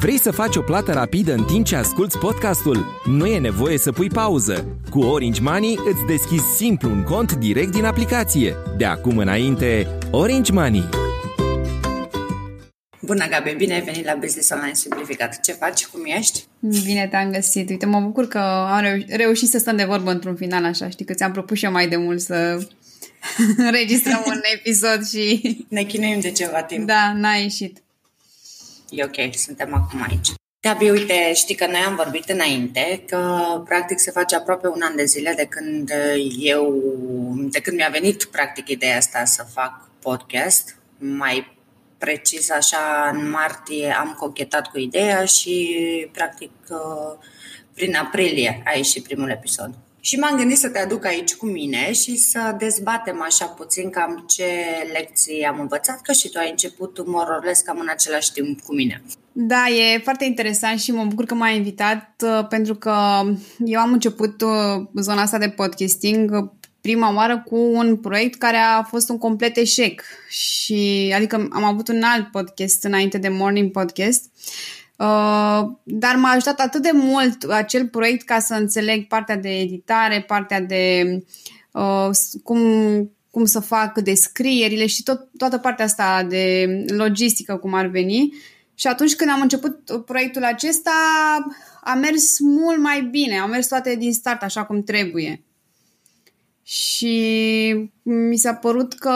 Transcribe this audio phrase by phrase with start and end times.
[0.00, 3.00] Vrei să faci o plată rapidă în timp ce asculti podcastul?
[3.04, 4.78] Nu e nevoie să pui pauză.
[4.90, 8.54] Cu Orange Money îți deschizi simplu un cont direct din aplicație.
[8.76, 10.88] De acum înainte, Orange Money.
[13.00, 13.54] Bună, Gabi!
[13.56, 15.40] Bine ai venit la Business Online Simplificat.
[15.40, 15.86] Ce faci?
[15.86, 16.44] Cum ești?
[16.60, 17.68] Bine te-am găsit.
[17.70, 20.88] Uite, mă bucur că am reu- reușit să stăm de vorbă într-un final așa.
[20.88, 22.66] Știi că ți-am propus și eu mai de mult să
[23.56, 25.40] înregistrăm un episod și...
[25.68, 26.86] Ne chinuim de ceva timp.
[26.86, 27.82] Da, n-a ieșit
[28.90, 30.28] e ok, suntem acum aici.
[30.60, 34.96] Gabi, uite, știi că noi am vorbit înainte că practic se face aproape un an
[34.96, 35.92] de zile de când
[36.38, 36.82] eu,
[37.50, 41.56] de când mi-a venit practic ideea asta să fac podcast, mai
[41.98, 45.76] precis așa în martie am cochetat cu ideea și
[46.12, 46.50] practic
[47.74, 49.70] prin aprilie a ieșit primul episod.
[50.00, 54.24] Și m-am gândit să te aduc aici cu mine și să dezbatem așa puțin cam
[54.28, 54.44] ce
[54.92, 59.02] lecții am învățat, că și tu ai început mororles cam în același timp cu mine.
[59.32, 62.94] Da, e foarte interesant și mă bucur că m-ai invitat uh, pentru că
[63.64, 66.48] eu am început uh, zona asta de podcasting uh,
[66.80, 71.88] prima oară cu un proiect care a fost un complet eșec și adică am avut
[71.88, 74.24] un alt podcast înainte de Morning Podcast
[75.00, 80.20] Uh, dar m-a ajutat atât de mult acel proiect ca să înțeleg partea de editare,
[80.20, 81.04] partea de
[81.72, 82.08] uh,
[82.42, 82.60] cum,
[83.30, 88.34] cum să fac descrierile și tot, toată partea asta de logistică, cum ar veni.
[88.74, 90.90] Și atunci când am început proiectul acesta,
[91.80, 95.44] a mers mult mai bine, au mers toate din start așa cum trebuie
[96.70, 99.12] și mi s-a părut că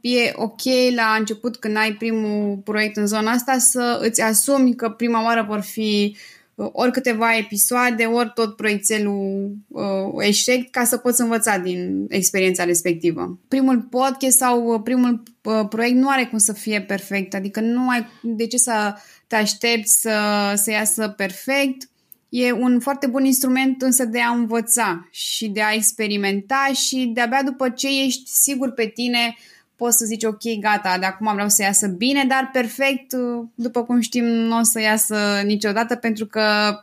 [0.00, 0.62] e ok
[0.94, 5.44] la început când ai primul proiect în zona asta să îți asumi că prima oară
[5.48, 6.16] vor fi
[6.54, 9.84] uh, ori câteva episoade, ori tot proiectelul uh,
[10.18, 13.38] eșec ca să poți învăța din experiența respectivă.
[13.48, 17.88] Primul podcast sau uh, primul uh, proiect nu are cum să fie perfect, adică nu
[17.88, 18.94] ai de ce să
[19.26, 20.12] te aștepți să,
[20.56, 21.88] să iasă perfect
[22.30, 27.42] E un foarte bun instrument însă de a învăța și de a experimenta și de-abia
[27.42, 29.36] după ce ești sigur pe tine
[29.80, 33.12] poți să zici ok, gata, de acum vreau să iasă bine, dar perfect,
[33.54, 36.74] după cum știm, nu o să iasă niciodată pentru că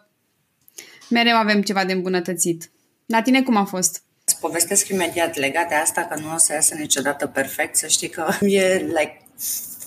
[1.10, 2.72] mereu avem ceva de îmbunătățit.
[3.06, 4.02] La tine cum a fost?
[4.26, 8.10] Îți povestesc imediat legat de asta că nu o să iasă niciodată perfect, să știi
[8.10, 9.22] că e like,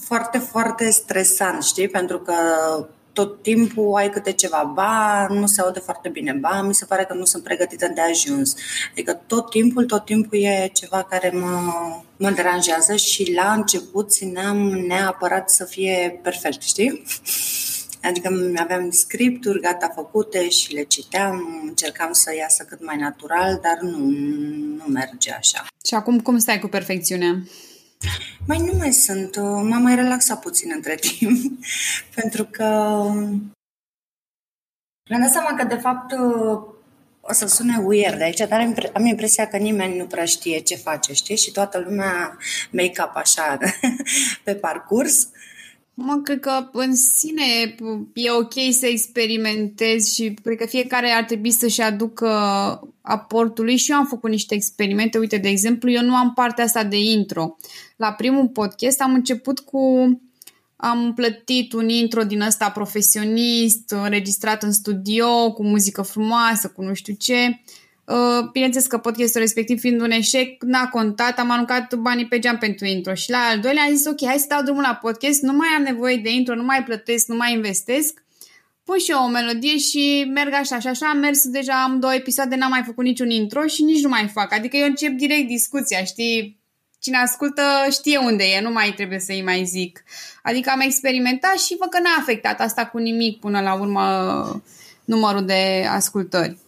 [0.07, 1.89] foarte, foarte stresant, știi?
[1.89, 2.35] Pentru că
[3.13, 7.05] tot timpul ai câte ceva, ba, nu se aude foarte bine, ba, mi se pare
[7.05, 8.55] că nu sunt pregătită de ajuns.
[8.91, 11.73] Adică tot timpul, tot timpul e ceva care mă,
[12.17, 17.03] mă deranjează și la început țineam neapărat să fie perfect, știi?
[18.03, 23.79] Adică aveam scripturi gata făcute și le citeam, încercam să iasă cât mai natural, dar
[23.81, 23.99] nu,
[24.77, 25.67] nu merge așa.
[25.85, 27.43] Și acum cum stai cu perfecțiunea?
[28.47, 31.59] Mai nu mai sunt, uh, m-am mai relaxat puțin între timp,
[32.21, 32.65] pentru că
[35.09, 36.61] mi-am dat seama că, de fapt, uh,
[37.21, 41.13] o să sune weird aici, dar am impresia că nimeni nu prea știe ce face,
[41.13, 41.37] știi?
[41.37, 42.39] Și toată lumea
[42.71, 43.59] make-up așa
[44.45, 45.29] pe parcurs.
[45.95, 47.75] Mă, cred că în sine
[48.13, 52.29] e ok să experimentezi și cred că fiecare ar trebui să-și aducă
[53.01, 55.19] aportul lui și eu am făcut niște experimente.
[55.19, 57.57] Uite, de exemplu, eu nu am partea asta de intro.
[58.01, 59.81] La primul podcast am început cu...
[60.77, 66.95] Am plătit un intro din ăsta profesionist, înregistrat în studio, cu muzică frumoasă, cu nu
[66.95, 67.61] știu ce.
[68.05, 72.59] Uh, bineînțeles că podcastul respectiv fiind un eșec, n-a contat, am aruncat banii pe geam
[72.59, 73.15] pentru intro.
[73.15, 75.69] Și la al doilea am zis ok, hai să dau drumul la podcast, nu mai
[75.77, 78.25] am nevoie de intro, nu mai plătesc, nu mai investesc,
[78.85, 82.15] pun și eu o melodie și merg așa și așa am mers deja, am două
[82.15, 85.47] episoade, n-am mai făcut niciun intro și nici nu mai fac, adică eu încep direct
[85.47, 86.60] discuția, știi,
[87.01, 90.05] cine ascultă știe unde e, nu mai trebuie să-i mai zic.
[90.43, 94.63] Adică am experimentat și văd că n-a afectat asta cu nimic până la urmă
[95.05, 96.59] numărul de ascultări.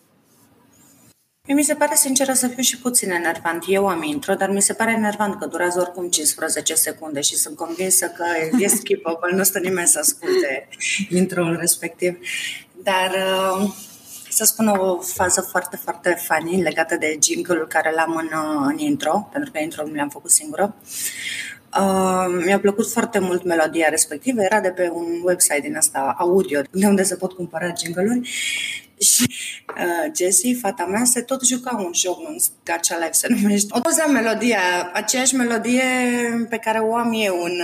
[1.49, 3.65] Mi se pare, sinceră, să fiu și puțin enervant.
[3.67, 7.57] Eu am intro, dar mi se pare enervant că durează oricum 15 secunde și sunt
[7.57, 8.25] convinsă că
[8.59, 10.69] e skippable, nu stă nimeni să asculte
[11.09, 12.19] intro-ul respectiv.
[12.83, 13.75] Dar uh,
[14.33, 18.79] să spun o fază foarte, foarte funny legată de jingle-ul care l-am în, uh, în
[18.79, 20.75] intro, pentru că intro mi l-am făcut singură.
[21.81, 26.61] Uh, mi-a plăcut foarte mult melodia respectivă, era de pe un website din asta audio,
[26.71, 28.21] de unde se pot cumpăra jingle
[29.11, 29.35] și
[29.69, 33.69] uh, Jessie, fata mea, se tot juca un joc în Gacha Life, se numește.
[33.71, 35.83] O auza melodia, aceeași melodie
[36.49, 37.61] pe care o am eu în,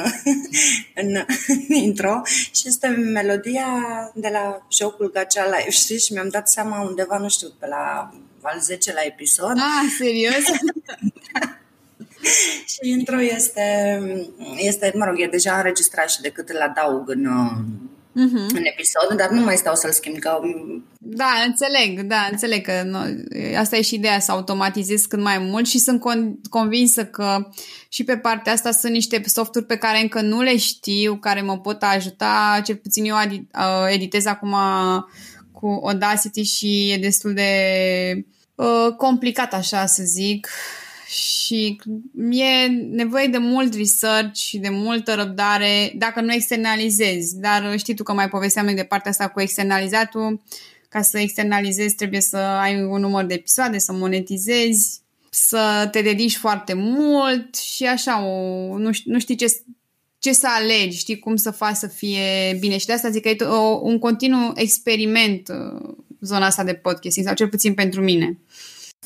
[1.02, 1.25] în,
[1.69, 3.67] în intro și este melodia
[4.14, 5.99] de la jocul Gacha Life, știi?
[5.99, 8.12] Și mi-am dat seama undeva, nu știu, pe la
[8.43, 9.56] al 10-lea episod.
[9.56, 10.44] Ah, serios?
[12.73, 13.99] și intro este,
[14.56, 17.26] este, mă rog, e deja înregistrat și decât îl adaug în,
[18.11, 18.49] uh-huh.
[18.55, 20.19] în episod, dar nu mai stau să-l schimb.
[20.19, 20.39] Că...
[20.99, 22.99] Da, înțeleg, da, înțeleg că nu,
[23.59, 27.49] asta e și ideea, să automatizez cât mai mult și sunt con- convinsă că
[27.89, 31.59] și pe partea asta sunt niște softuri pe care încă nu le știu, care mă
[31.59, 33.17] pot ajuta, cel puțin eu
[33.89, 34.55] editez acum
[35.53, 37.51] cu Audacity și e destul de
[38.55, 40.49] uh, complicat așa să zic
[41.09, 41.81] și
[42.31, 47.39] e nevoie de mult research și de multă răbdare dacă nu externalizezi.
[47.41, 50.43] Dar știi tu că mai povesteam de partea asta cu externalizatul.
[50.89, 55.01] Ca să externalizezi trebuie să ai un număr de episoade, să monetizezi,
[55.31, 59.63] să te dedici foarte mult și așa, o, nu, știi, nu știi ce,
[60.19, 62.79] ce să alegi, știi cum să faci să fie bine.
[62.79, 67.27] Și de asta zic că e o, un continuu experiment uh, zona asta de podcasting,
[67.27, 68.39] sau cel puțin pentru mine.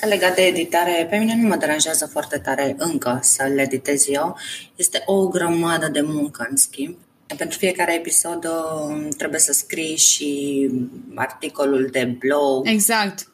[0.00, 4.36] Legat de editare, pe mine nu mă deranjează foarte tare încă să le editez eu.
[4.76, 6.96] Este o grămadă de muncă, în schimb.
[7.36, 10.70] Pentru fiecare episod uh, trebuie să scrii și
[11.14, 12.68] articolul de blog.
[12.68, 13.26] Exact.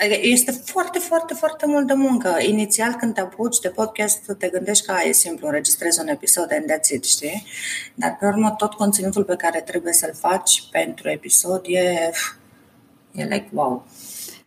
[0.00, 2.36] Adică este foarte, foarte, foarte mult de muncă.
[2.40, 6.72] Inițial, când te apuci de podcast, te gândești că e simplu, înregistrezi un episod and
[6.72, 7.46] that's it, știi?
[7.94, 12.10] Dar, pe urmă, tot conținutul pe care trebuie să-l faci pentru episod e,
[13.12, 13.86] e like wow.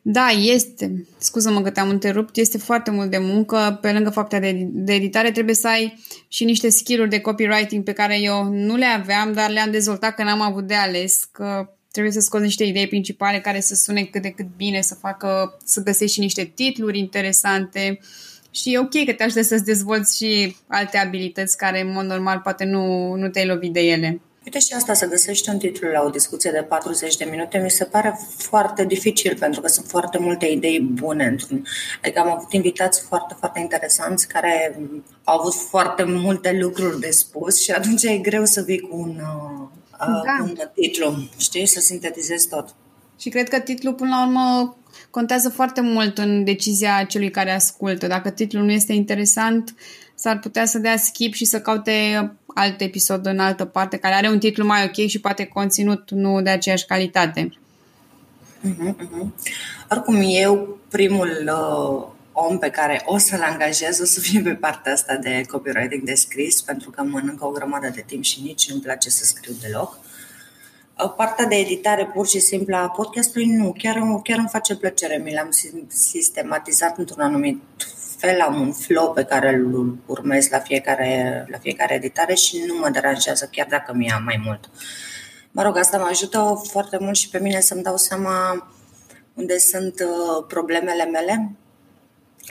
[0.02, 1.08] Da, este.
[1.18, 2.38] Scuză-mă că te-am întrerupt.
[2.38, 3.78] Este foarte mult de muncă.
[3.82, 7.94] Pe lângă fapta de, de editare, trebuie să ai și niște skill-uri de copywriting pe
[7.94, 11.28] care eu nu le aveam, dar le-am dezvoltat că n-am avut de ales.
[11.32, 14.96] Că trebuie să scoți niște idei principale care să sune cât de cât bine, să
[14.96, 18.00] facă, să găsești și niște titluri interesante.
[18.52, 22.40] Și e ok că te ajută să-ți dezvolți și alte abilități care, în mod normal,
[22.40, 24.22] poate nu, nu te-ai lovit de ele.
[24.46, 27.70] Uite și asta, să găsești un titlu la o discuție de 40 de minute, mi
[27.70, 31.66] se pare foarte dificil, pentru că sunt foarte multe idei bune într-un...
[32.04, 34.80] Adică am avut invitați foarte, foarte interesanți care
[35.24, 39.10] au avut foarte multe lucruri de spus și atunci e greu să vii cu un,
[39.10, 40.44] uh, da.
[40.44, 42.76] un titlu, știi, să sintetizezi tot.
[43.20, 44.78] Și cred că titlul, până la urmă,
[45.10, 48.08] contează foarte mult în decizia celui care ascultă.
[48.08, 49.76] Dacă titlul nu este interesant,
[50.16, 54.30] s-ar putea să dea skip și să caute alt episod în altă parte care are
[54.30, 57.50] un titlu mai ok și poate conținut nu de aceeași calitate.
[58.64, 59.28] Uh-huh, uh-huh.
[59.90, 64.92] Oricum, eu primul uh, om pe care o să-l angajez o să fie pe partea
[64.92, 68.82] asta de copywriting de scris, pentru că mănâncă o grămadă de timp și nici nu-mi
[68.82, 70.00] place să scriu deloc.
[71.04, 75.22] Uh, partea de editare pur și simplu a podcastului, nu, chiar, chiar îmi face plăcere.
[75.24, 75.50] Mi l-am
[75.88, 77.62] sistematizat într-un anumit
[78.22, 82.76] fel, am un flow pe care îl urmez la fiecare, la fiecare editare și nu
[82.76, 84.70] mă deranjează chiar dacă mi-a mai mult.
[85.52, 88.68] Mă rog, asta mă ajută foarte mult și pe mine să-mi dau seama
[89.34, 91.52] unde sunt uh, problemele mele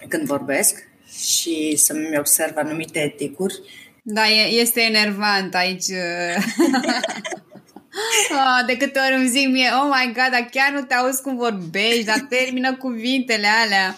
[0.09, 0.89] când vorbesc
[1.19, 3.61] și să-mi observ anumite eticuri.
[4.03, 5.91] Da, este enervant aici.
[8.31, 11.23] Oh, de câte ori îmi zic mie, oh my god, dar chiar nu te auzi
[11.23, 13.97] cum vorbești, dar termină cuvintele alea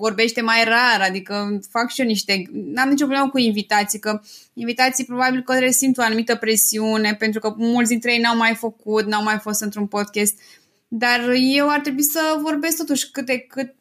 [0.00, 2.42] vorbește mai rar, adică fac și eu niște...
[2.52, 4.20] N-am nicio problemă cu invitații, că
[4.54, 9.06] invitații probabil că resimt o anumită presiune, pentru că mulți dintre ei n-au mai făcut,
[9.06, 10.34] n-au mai fost într-un podcast,
[10.88, 11.20] dar
[11.54, 13.74] eu ar trebui să vorbesc totuși cât de cât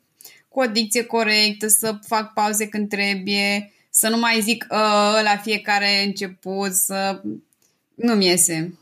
[0.49, 5.37] cu o dicție corectă, să fac pauze când trebuie, să nu mai zic uh, la
[5.43, 7.21] fiecare început, să...
[7.95, 8.77] Nu-mi iese.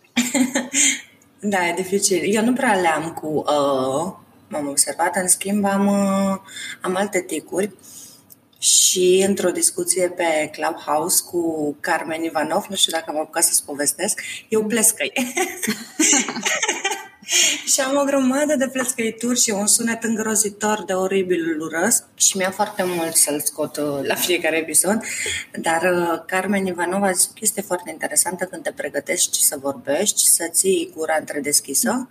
[1.52, 2.36] da, e dificil.
[2.36, 5.16] Eu nu prea le-am cu uh, m-am observat.
[5.16, 6.38] În schimb, am, uh,
[6.82, 7.72] am alte ticuri
[8.60, 14.22] și într-o discuție pe Clubhouse cu Carmen Ivanov, nu știu dacă am apucat să-ți povestesc,
[14.50, 15.14] eu plescăi.
[17.72, 22.38] și am o grămadă de plescăituri și un sunet îngrozitor de oribil îl urăsc și
[22.38, 25.04] mi-a foarte mult să-l scot uh, la fiecare episod.
[25.62, 30.28] Dar uh, Carmen Ivanov a zis o chestie foarte interesantă când te pregătești să vorbești,
[30.28, 32.10] să ții gura întredeschisă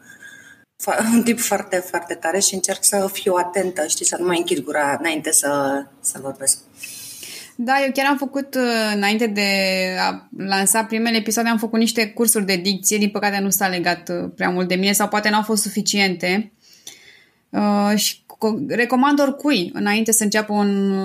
[1.15, 4.65] un tip foarte, foarte tare și încerc să fiu atentă, știi, să nu mai închid
[4.65, 6.59] gura înainte să, să vorbesc.
[7.57, 9.51] Da, eu chiar am făcut, uh, înainte de
[10.01, 14.09] a lansa primele episoade, am făcut niște cursuri de dicție, din păcate nu s-a legat
[14.09, 16.53] uh, prea mult de mine sau poate n-au fost suficiente.
[17.49, 18.25] Uh, și
[18.69, 21.01] recomand oricui, înainte să înceapă un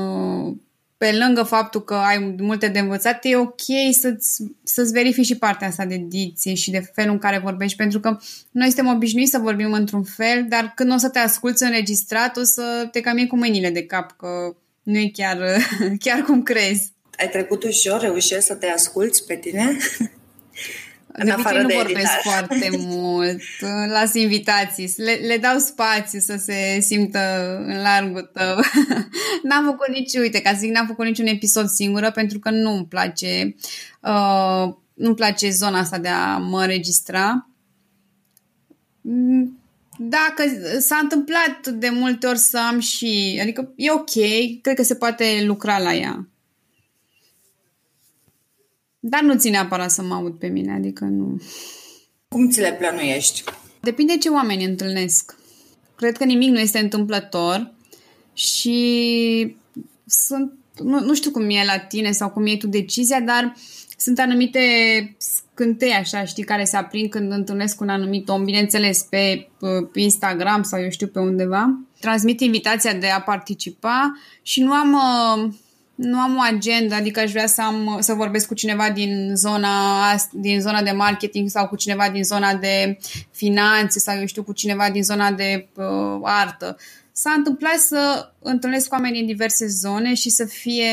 [1.01, 3.61] pe lângă faptul că ai multe de învățat, e ok
[3.99, 7.99] să-ți, să-ți verifici și partea asta de dicție și de felul în care vorbești, pentru
[7.99, 8.17] că
[8.51, 12.43] noi suntem obișnuiți să vorbim într-un fel, dar când o să te asculți înregistrat, o
[12.43, 15.37] să te cam cu mâinile de cap, că nu e chiar,
[16.05, 16.91] chiar cum crezi.
[17.17, 19.77] Ai trecut ușor, reușești să te asculți pe tine?
[21.13, 22.21] În de obicei nu de vorbesc editar.
[22.21, 23.41] foarte mult,
[23.87, 28.55] las invitații, le, le dau spațiu să se simtă în largul tău.
[29.47, 32.85] n-am făcut nici, uite, ca să zic, n-am făcut niciun episod singură pentru că nu-mi
[32.85, 33.55] place,
[34.01, 37.49] uh, nu-mi place zona asta de a mă înregistra.
[39.97, 40.43] Dacă
[40.79, 44.11] s-a întâmplat de multe ori să am și, adică e ok,
[44.61, 46.30] cred că se poate lucra la ea.
[49.03, 51.41] Dar nu ține neapărat să mă aud pe mine, adică nu...
[52.27, 53.43] Cum ți le plănuiești?
[53.79, 55.35] Depinde ce oameni întâlnesc.
[55.95, 57.73] Cred că nimic nu este întâmplător
[58.33, 59.55] și
[60.05, 60.53] sunt,
[60.83, 63.55] nu, nu știu cum e la tine sau cum e tu decizia, dar
[63.97, 64.59] sunt anumite
[65.17, 69.47] scântei așa, știi, care se aprind când întâlnesc un anumit om, bineînțeles, pe,
[69.91, 71.79] pe Instagram sau eu știu pe undeva.
[71.99, 74.93] Transmit invitația de a participa și nu am...
[74.93, 75.53] Uh,
[76.01, 79.69] nu am o agenda, adică aș vrea să, am, să vorbesc cu cineva din zona,
[80.31, 82.97] din zona de marketing sau cu cineva din zona de
[83.31, 86.77] finanțe sau eu știu cu cineva din zona de uh, artă.
[87.11, 90.87] S-a întâmplat să întâlnesc cu oameni în diverse zone și să fie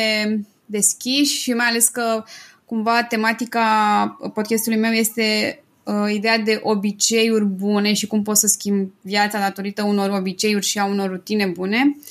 [0.66, 2.24] deschiși și mai ales că
[2.64, 8.92] cumva tematica podcastului meu este uh, ideea de obiceiuri bune și cum poți să schimbi
[9.00, 11.96] viața datorită unor obiceiuri și a unor rutine bune.
[11.96, 12.02] Uh,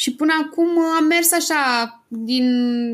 [0.00, 2.44] și până acum am mers așa, din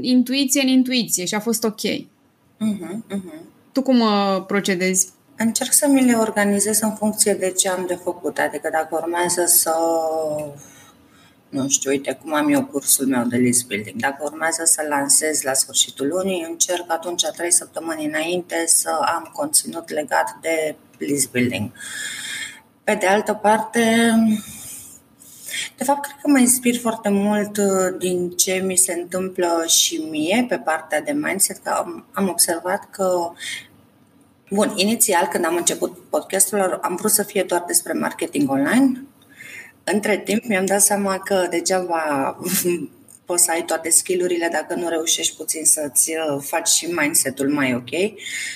[0.03, 1.81] intuiție în intuiție și a fost ok.
[1.81, 3.41] Uh-huh, uh-huh.
[3.73, 5.09] Tu cum uh, procedezi?
[5.37, 8.39] Încerc să mi le organizez în funcție de ce am de făcut.
[8.39, 9.75] Adică dacă urmează să
[11.49, 14.01] nu știu, uite cum am eu cursul meu de list building.
[14.01, 19.91] Dacă urmează să lansez la sfârșitul lunii, încerc atunci trei săptămâni înainte să am conținut
[19.91, 21.71] legat de list building.
[22.85, 24.13] Pe de altă parte,
[25.77, 29.97] de fapt, cred că mă inspir foarte mult uh, din ce mi se întâmplă și
[30.11, 33.33] mie pe partea de mindset, că am, am observat că
[34.51, 39.05] Bun, inițial când am început podcastul, am vrut să fie doar despre marketing online.
[39.85, 42.37] Între timp mi-am dat seama că degeaba
[43.27, 47.75] poți să ai toate skillurile dacă nu reușești puțin să-ți uh, faci și mindset-ul mai
[47.75, 47.91] ok.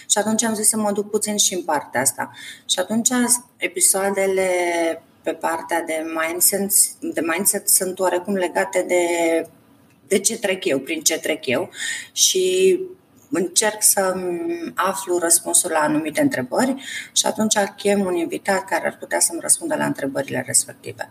[0.07, 2.31] Și atunci am zis să mă duc puțin și în partea asta.
[2.69, 3.09] Și atunci
[3.57, 4.49] episoadele
[5.31, 9.05] pe partea de mindset, de mindset sunt oarecum legate de,
[10.07, 11.71] de ce trec eu, prin ce trec eu
[12.13, 12.79] și
[13.31, 14.15] încerc să
[14.75, 16.75] aflu răspunsul la anumite întrebări
[17.13, 21.09] și atunci chem un invitat care ar putea să-mi răspundă la întrebările respective.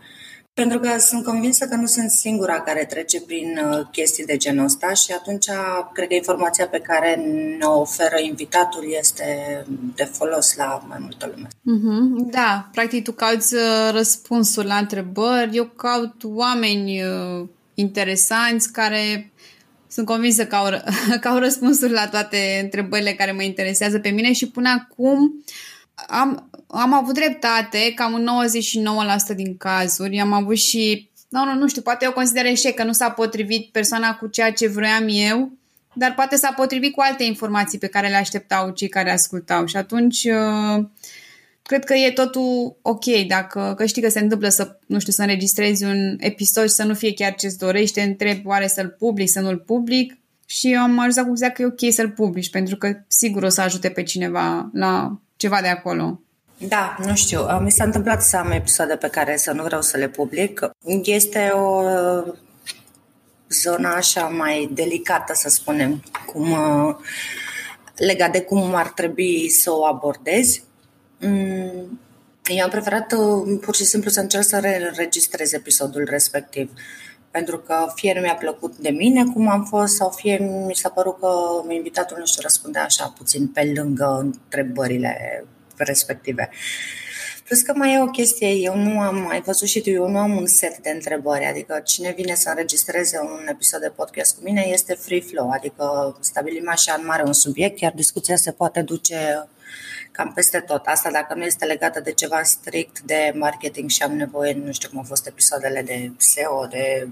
[0.59, 4.65] Pentru că sunt convinsă că nu sunt singura care trece prin uh, chestii de genul
[4.65, 5.45] ăsta și atunci
[5.93, 7.15] cred că informația pe care
[7.59, 9.25] ne oferă invitatul este
[9.95, 11.47] de folos la mai multă lume.
[11.47, 12.31] Mm-hmm.
[12.31, 13.61] Da, practic tu cauți uh,
[13.91, 19.31] răspunsuri la întrebări, eu caut oameni uh, interesanți care
[19.87, 20.81] sunt convinsă că au,
[21.21, 25.43] că au răspunsuri la toate întrebările care mă interesează pe mine și până acum
[26.07, 28.29] am, am avut dreptate, cam în
[29.31, 30.19] 99% din cazuri.
[30.19, 33.71] Am avut și, nu, nu, nu știu, poate eu consider eșec că nu s-a potrivit
[33.71, 35.51] persoana cu ceea ce vroiam eu,
[35.93, 39.65] dar poate s-a potrivit cu alte informații pe care le așteptau cei care ascultau.
[39.65, 40.85] Și atunci uh,
[41.61, 45.21] cred că e totul ok dacă, că știi că se întâmplă să, nu știu, să
[45.21, 49.29] înregistrezi un episod și să nu fie chiar ce-ți dorești, te întrebi oare să-l public,
[49.29, 52.75] să nu-l public și eu am ajuns cu concluzia că e ok să-l publici pentru
[52.75, 56.19] că sigur o să ajute pe cineva la ceva de acolo.
[56.57, 57.59] Da, nu știu.
[57.59, 60.69] Mi s-a întâmplat să am episoade pe care să nu vreau să le public.
[61.03, 61.81] Este o
[63.49, 66.55] zonă așa mai delicată, să spunem, cum,
[67.95, 70.63] legat de cum ar trebui să o abordezi.
[71.19, 71.99] Mm,
[72.43, 73.13] eu am preferat
[73.61, 76.71] pur și simplu să încerc să registrez episodul respectiv.
[77.31, 80.89] Pentru că fie nu mi-a plăcut de mine cum am fost sau fie mi s-a
[80.89, 81.29] părut că
[81.69, 85.45] invitatul nu știu răspundea așa puțin pe lângă întrebările
[85.77, 86.49] respective.
[87.49, 90.17] Plus că mai e o chestie, eu nu am, ai văzut și tu, eu nu
[90.17, 94.41] am un set de întrebări, adică cine vine să înregistreze un episod de podcast cu
[94.43, 98.81] mine este free flow, adică stabilim așa în mare un subiect, iar discuția se poate
[98.81, 99.47] duce
[100.19, 100.85] cam peste tot.
[100.85, 104.89] Asta dacă nu este legată de ceva strict de marketing și am nevoie, nu știu
[104.89, 107.07] cum au fost episoadele de SEO, de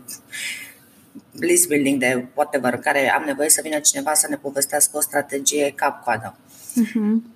[1.31, 5.01] list building, de whatever, în care am nevoie să vină cineva să ne povestească o
[5.01, 6.35] strategie cap-coadă.
[6.37, 7.35] Uh-huh.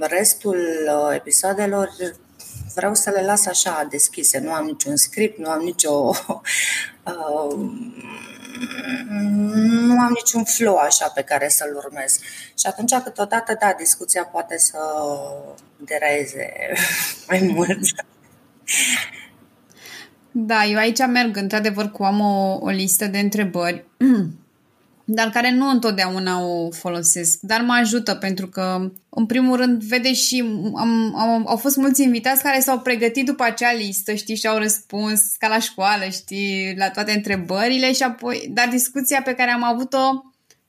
[0.00, 1.88] Restul uh, episoadelor
[2.74, 5.90] vreau să le las așa deschise, nu am niciun script, nu am nicio
[7.04, 7.56] uh,
[9.86, 12.18] nu am niciun flow așa pe care să-l urmez.
[12.58, 14.78] Și atunci, câteodată, da, discuția poate să
[15.76, 16.52] dereze
[17.28, 17.80] mai mult.
[20.30, 23.84] Da, eu aici merg, într-adevăr, cu am o, o listă de întrebări
[25.10, 30.12] dar care nu întotdeauna o folosesc, dar mă ajută pentru că, în primul rând, vede
[30.12, 34.46] și am, am, au fost mulți invitați care s-au pregătit după acea listă, știi, și
[34.46, 39.50] au răspuns ca la școală, știi, la toate întrebările și apoi, dar discuția pe care
[39.50, 40.22] am avut-o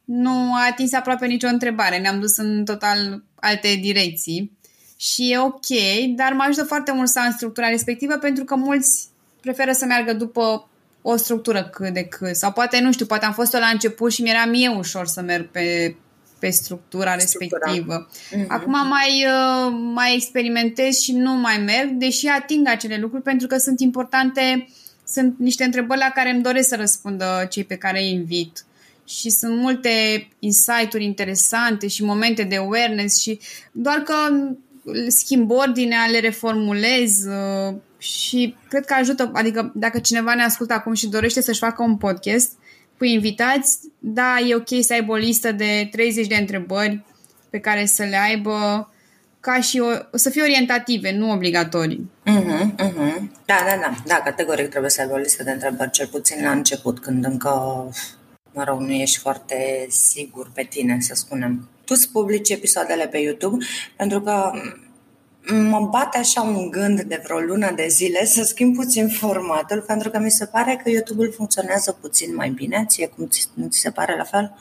[0.05, 4.57] nu a atins aproape nicio întrebare, ne-am dus în total alte direcții
[4.97, 5.67] și e ok,
[6.15, 9.07] dar mă ajută foarte mult să am structura respectivă pentru că mulți
[9.41, 10.68] preferă să meargă după
[11.01, 12.35] o structură cât de cât.
[12.35, 15.47] Sau poate, nu știu, poate am fost-o la început și mi-era mie ușor să merg
[15.47, 15.95] pe,
[16.39, 17.59] pe structura, structura.
[17.61, 18.07] respectivă.
[18.09, 18.47] Mm-hmm.
[18.47, 23.57] Acum mai, uh, mai experimentez și nu mai merg, deși ating acele lucruri pentru că
[23.57, 24.67] sunt importante,
[25.07, 28.63] sunt niște întrebări la care îmi doresc să răspundă cei pe care îi invit.
[29.05, 33.39] Și sunt multe insight-uri interesante și momente de awareness și
[33.71, 34.13] doar că
[35.07, 40.93] schimb ordinea, le reformulez, uh, și cred că ajută, adică dacă cineva ne ascultă acum
[40.93, 42.51] și dorește să-și facă un podcast
[42.97, 47.03] cu invitați, da, e ok să aibă o listă de 30 de întrebări
[47.49, 48.89] pe care să le aibă
[49.39, 52.11] ca și o, să fie orientative, nu obligatorii.
[52.25, 53.21] Uh-huh, uh-huh.
[53.45, 53.93] Da, da, da.
[54.05, 57.49] Da, categoric trebuie să aibă o listă de întrebări, cel puțin la început, când încă,
[58.53, 61.69] mă rog, nu ești foarte sigur pe tine, să spunem.
[61.85, 63.65] Tu îți publici episoadele pe YouTube
[63.95, 64.51] pentru că
[65.47, 70.09] mă bate așa un gând de vreo lună de zile să schimb puțin formatul, pentru
[70.09, 72.85] că mi se pare că YouTube-ul funcționează puțin mai bine.
[72.87, 74.55] Ție cum ți, nu ți se pare la fel?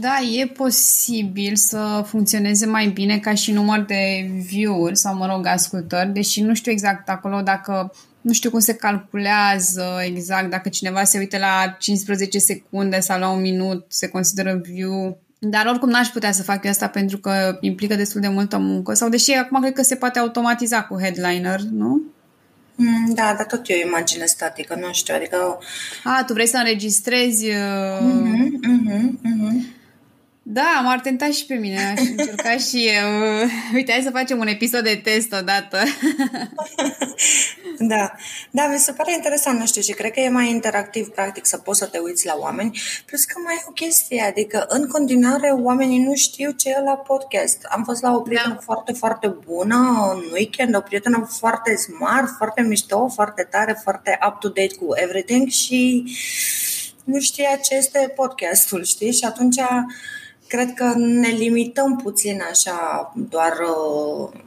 [0.00, 5.46] Da, e posibil să funcționeze mai bine ca și număr de view-uri sau, mă rog,
[5.46, 11.04] ascultări, deși nu știu exact acolo dacă nu știu cum se calculează exact, dacă cineva
[11.04, 16.08] se uită la 15 secunde sau la un minut, se consideră view dar oricum n-aș
[16.08, 18.94] putea să fac eu asta pentru că implică destul de multă muncă.
[18.94, 22.02] Sau deși acum cred că se poate automatiza cu headliner, nu?
[22.74, 25.58] Mm, da, dar tot e o imagine statică, nu știu, adică...
[26.04, 27.46] A, tu vrei să înregistrezi...
[27.46, 27.54] Uh...
[28.00, 29.76] Mm-hmm, mm-hmm, mm-hmm.
[30.48, 33.10] Da, m-ar tenta și pe mine, aș încerca și eu.
[33.74, 35.78] Uite, hai să facem un episod de test odată.
[37.78, 38.12] da,
[38.56, 41.58] da, mi se pare interesant, nu știu, și cred că e mai interactiv, practic, să
[41.58, 42.80] poți să te uiți la oameni.
[43.06, 46.96] Plus că mai e o chestie, adică, în continuare, oamenii nu știu ce e la
[46.96, 47.66] podcast.
[47.68, 48.60] Am fost la o prietenă da.
[48.60, 54.74] foarte, foarte bună în weekend, o prietenă foarte smart, foarte mișto, foarte tare, foarte up-to-date
[54.74, 56.04] cu everything și
[57.04, 59.12] nu știa ce este podcastul, știi?
[59.12, 59.60] Și atunci
[60.46, 64.40] cred că ne limităm puțin așa, doar uh,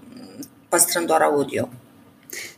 [0.70, 1.70] păstrând doar audio.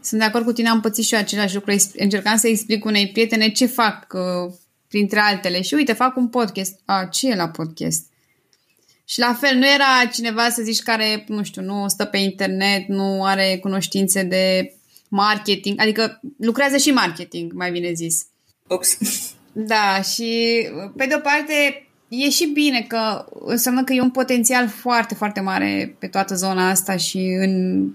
[0.02, 1.76] Sunt de acord cu tine, am pățit și eu același lucru.
[1.96, 4.54] Încercam să explic unei prietene ce fac, uh,
[4.88, 5.62] printre altele.
[5.62, 6.80] Și uite, fac un podcast.
[6.86, 8.06] A, ce e la podcast?
[9.06, 12.88] Și la fel, nu era cineva, să zici, care, nu știu, nu stă pe internet,
[12.88, 14.74] nu are cunoștințe de
[15.08, 18.26] marketing, adică lucrează și marketing, mai bine zis.
[18.68, 18.98] Ups.
[19.52, 20.62] Da, și
[20.98, 25.40] pe de o parte e și bine că înseamnă că e un potențial foarte, foarte
[25.40, 27.88] mare pe toată zona asta și în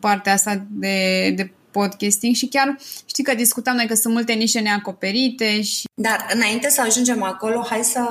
[0.00, 4.60] partea asta de, de podcasting și chiar știi că discutam noi că sunt multe nișe
[4.60, 5.82] neacoperite și...
[5.94, 8.02] Dar înainte să ajungem acolo, hai să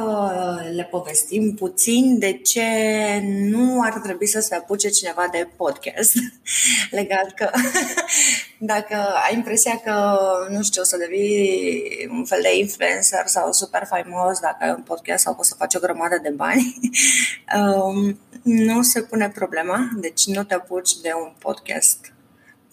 [0.76, 2.70] le povestim puțin de ce
[3.24, 6.14] nu ar trebui să se apuce cineva de podcast.
[6.98, 7.50] Legat că
[8.74, 10.18] dacă ai impresia că,
[10.50, 14.84] nu știu, o să devii un fel de influencer sau super faimos dacă ai un
[14.84, 16.80] podcast sau poți să faci o grămadă de bani,
[17.60, 22.13] um, nu se pune problema, deci nu te apuci de un podcast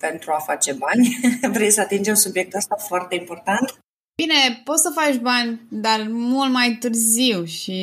[0.01, 1.21] pentru a face bani.
[1.57, 3.75] Vrei să atingem subiectul ăsta foarte important?
[4.23, 7.79] Bine, poți să faci bani, dar mult mai târziu și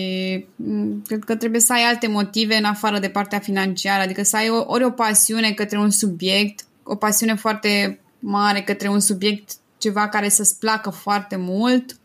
[0.55, 4.35] mm, cred că trebuie să ai alte motive în afară de partea financiară, adică să
[4.35, 10.07] ai ori o pasiune către un subiect, o pasiune foarte mare către un subiect, ceva
[10.09, 11.97] care să-ți placă foarte mult,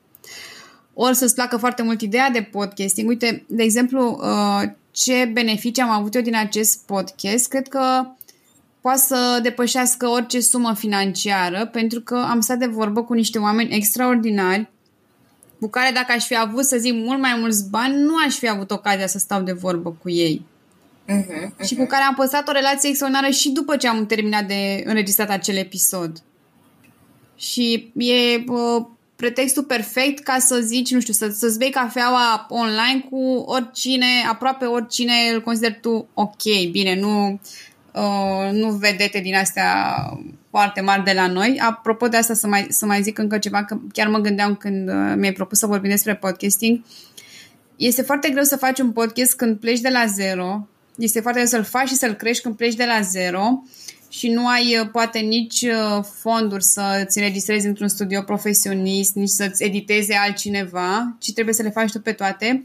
[0.94, 3.09] ori să-ți placă foarte mult ideea de podcasting.
[3.09, 8.07] Uite, de exemplu, uh, ce beneficii am avut eu din acest podcast, cred că
[8.82, 13.74] poate să depășească orice sumă financiară, pentru că am stat de vorbă cu niște oameni
[13.74, 14.70] extraordinari,
[15.60, 18.48] cu care dacă aș fi avut, să zic, mult mai mulți bani, nu aș fi
[18.48, 20.46] avut ocazia să stau de vorbă cu ei.
[21.08, 21.66] Uh-huh, uh-huh.
[21.66, 25.30] Și cu care am păstrat o relație extraordinară și după ce am terminat de înregistrat
[25.30, 26.22] acel episod.
[27.36, 33.06] Și e uh, pretextul perfect ca să zici, nu știu, să, să-ți bei cafeaua online
[33.10, 37.40] cu oricine, aproape oricine îl consideri tu ok, bine, nu
[37.92, 39.96] uh, nu vedete din astea
[40.50, 41.61] foarte mari de la noi.
[41.62, 44.88] Apropo de asta, să mai, să mai zic încă ceva, că chiar mă gândeam când
[44.88, 46.85] uh, mi-ai propus să vorbim despre podcasting.
[47.76, 50.68] Este foarte greu să faci un podcast când pleci de la zero.
[50.96, 53.62] Este foarte greu să-l faci și să-l crești când pleci de la zero
[54.09, 59.28] și nu ai uh, poate nici uh, fonduri să ți înregistrezi într-un studio profesionist, nici
[59.28, 62.64] să-ți editeze altcineva, ci trebuie să le faci tu pe toate.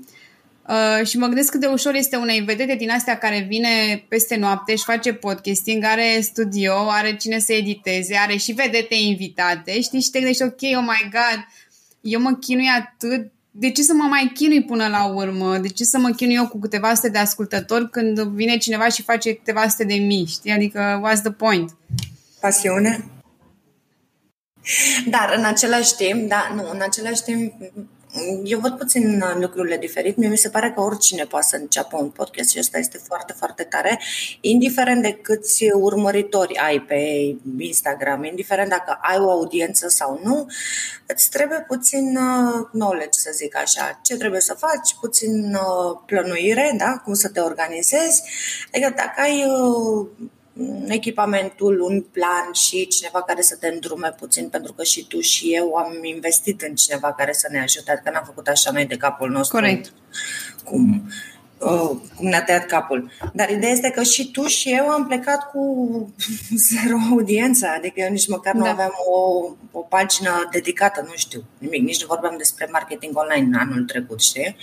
[0.68, 4.36] Uh, și mă gândesc cât de ușor este unei vedete din astea care vine peste
[4.36, 10.02] noapte și face podcasting, are studio, are cine să editeze, are și vedete invitate, știi?
[10.02, 11.48] Și te gândești, ok, oh my god,
[12.02, 15.58] eu mă chinui atât, de ce să mă mai chinui până la urmă?
[15.58, 19.04] De ce să mă chinui eu cu câteva sute de ascultători când vine cineva și
[19.04, 20.52] face câteva sute de mii, știi?
[20.52, 21.76] Adică, what's the point?
[22.40, 23.06] Pasiune?
[25.06, 27.54] Dar în același timp, da, nu, în același timp
[28.44, 30.18] eu văd puțin uh, lucrurile diferit.
[30.18, 33.34] Mie mi se pare că oricine poate să înceapă un podcast și asta este foarte,
[33.34, 34.00] foarte tare,
[34.42, 37.02] indiferent de câți urmăritori ai pe
[37.60, 40.48] Instagram, indiferent dacă ai o audiență sau nu,
[41.06, 44.00] îți trebuie puțin uh, knowledge, să zic așa.
[44.04, 47.02] Ce trebuie să faci, puțin uh, plănuire, da?
[47.04, 48.24] cum să te organizezi.
[48.72, 49.46] Adică dacă ai
[50.88, 55.54] echipamentul, un plan și cineva care să te îndrume puțin, pentru că și tu și
[55.54, 58.98] eu am investit în cineva care să ne ajute, adică n-am făcut așa noi de
[58.98, 59.58] capul nostru.
[59.58, 59.94] Corect.
[60.64, 61.10] Cum,
[61.58, 63.12] uh, cum ne-a tăiat capul.
[63.34, 65.64] Dar ideea este că și tu și eu am plecat cu
[66.70, 68.60] zero audiență, adică eu nici măcar da.
[68.60, 73.58] nu aveam o, o pagină dedicată, nu știu, nimic, nici nu vorbeam despre marketing online
[73.58, 74.56] anul trecut, știi?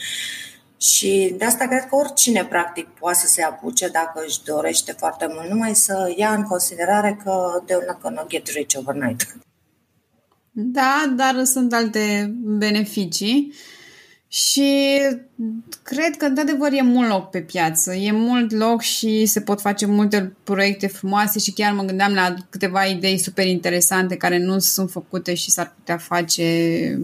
[0.80, 5.26] Și de asta cred că oricine practic poate să se apuce dacă își dorește foarte
[5.28, 9.36] mult, numai să ia în considerare că they're not gonna get rich overnight.
[10.50, 13.54] Da, dar sunt alte beneficii
[14.28, 15.00] și
[15.82, 19.86] cred că într-adevăr e mult loc pe piață, e mult loc și se pot face
[19.86, 24.90] multe proiecte frumoase și chiar mă gândeam la câteva idei super interesante care nu sunt
[24.90, 26.98] făcute și s-ar putea face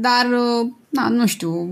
[0.00, 0.26] dar
[0.88, 1.70] na, nu știu,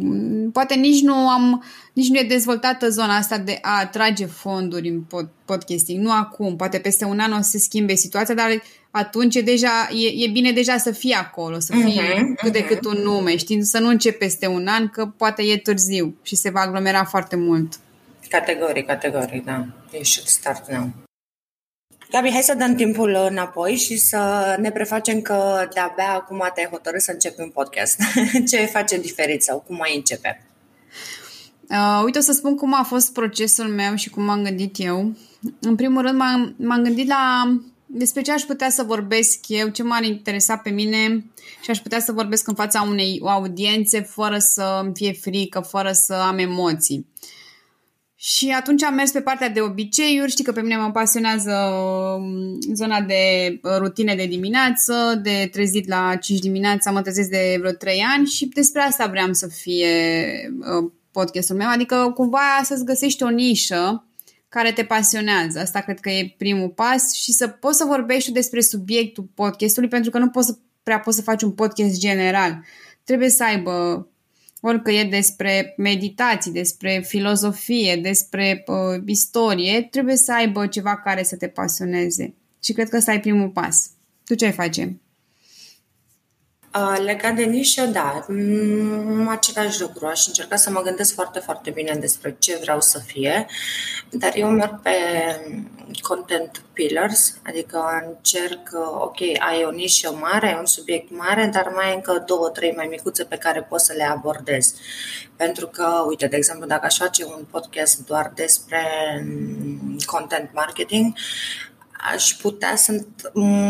[0.52, 5.00] poate nici nu am, nici nu e dezvoltată zona asta de a atrage fonduri în
[5.00, 6.04] pod, podcasting.
[6.04, 9.88] Nu acum, poate peste un an o să se schimbe situația, dar atunci e, deja,
[9.92, 13.36] e, e bine deja să fii acolo, să fii uh-huh, cât de cât un nume,
[13.36, 13.64] știi?
[13.64, 17.36] Să nu începi peste un an, că poate e târziu și se va aglomera foarte
[17.36, 17.72] mult.
[18.28, 19.66] Categoric, categoric, da.
[19.92, 21.05] You should start now.
[22.10, 27.00] Gabi, hai să dăm timpul înapoi și să ne prefacem că de-abia acum te-ai hotărât
[27.00, 28.00] să începi un podcast.
[28.50, 30.46] Ce face diferit sau cum ai începe?
[31.70, 35.12] Uh, uite, o să spun cum a fost procesul meu și cum m-am gândit eu.
[35.60, 37.54] În primul rând, m-am, m-am gândit la
[37.86, 41.24] despre ce aș putea să vorbesc eu, ce m-ar interesa pe mine
[41.62, 45.92] și aș putea să vorbesc în fața unei audiențe fără să îmi fie frică, fără
[45.92, 47.06] să am emoții.
[48.18, 52.58] Și atunci am mers pe partea de obiceiuri, știi că pe mine mă pasionează um,
[52.74, 57.72] zona de uh, rutine de dimineață, de trezit la 5 dimineața, mă trezesc de vreo
[57.72, 59.88] 3 ani și despre asta vreau să fie
[60.60, 64.06] uh, podcastul meu, adică cumva să-ți găsești o nișă
[64.48, 65.58] care te pasionează.
[65.58, 70.10] Asta cred că e primul pas și să poți să vorbești despre subiectul podcastului pentru
[70.10, 72.64] că nu poți să, prea poți să faci un podcast general.
[73.04, 74.08] Trebuie să aibă
[74.60, 81.36] orică e despre meditații, despre filozofie, despre uh, istorie, trebuie să aibă ceva care să
[81.36, 82.34] te pasioneze.
[82.62, 83.90] Și cred că ăsta e primul pas.
[84.24, 85.00] Tu ce ai face?
[87.04, 90.06] Legat de nișă, da, mm, același lucru.
[90.06, 93.46] Aș încerca să mă gândesc foarte, foarte bine despre ce vreau să fie,
[94.10, 94.90] dar eu merg pe
[96.00, 101.86] content pillars, adică încerc, ok, ai o nișă mare, ai un subiect mare, dar mai
[101.88, 104.74] ai încă două, trei mai micuțe pe care poți să le abordezi.
[105.36, 108.82] Pentru că, uite, de exemplu, dacă aș face un podcast doar despre
[109.24, 111.14] mm, content marketing,
[112.12, 113.06] aș putea, sunt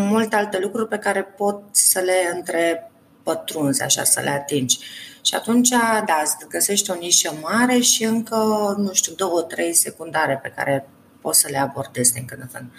[0.09, 2.79] multe alte lucruri pe care pot să le întreb
[3.27, 4.79] pătrunzi, așa, să le atingi.
[5.23, 5.69] Și atunci,
[6.07, 8.37] da, îți găsești o nișă mare și încă,
[8.79, 10.89] nu știu, două, trei secundare pe care
[11.21, 12.71] poți să le abordezi din când în când.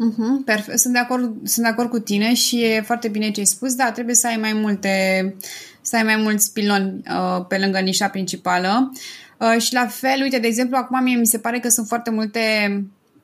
[0.00, 0.78] Uh-huh, perfect.
[0.78, 3.74] Sunt de, acord, sunt de acord cu tine și e foarte bine ce ai spus.
[3.74, 4.90] Da, trebuie să ai mai multe,
[5.80, 8.92] să ai mai mulți piloni uh, pe lângă nișa principală.
[9.38, 12.10] Uh, și la fel, uite, de exemplu, acum mie mi se pare că sunt foarte
[12.10, 12.40] multe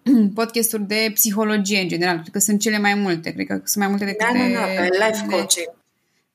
[0.35, 2.21] podcasturi de psihologie în general.
[2.21, 3.31] Cred că sunt cele mai multe.
[3.31, 4.53] Cred că sunt mai multe decât da, de...
[4.53, 5.75] Da, da, life coaching.